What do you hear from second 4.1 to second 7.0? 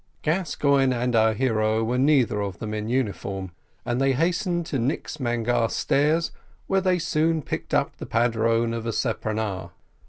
hastened to Nix Mangare stairs where they